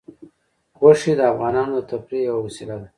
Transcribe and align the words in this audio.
غوښې 0.79 1.13
د 1.19 1.21
افغانانو 1.31 1.75
د 1.79 1.85
تفریح 1.89 2.23
یوه 2.29 2.41
وسیله 2.45 2.75
ده. 2.81 2.87